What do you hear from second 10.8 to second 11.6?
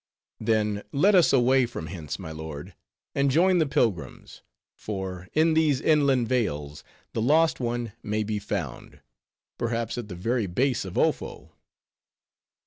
of Ofo."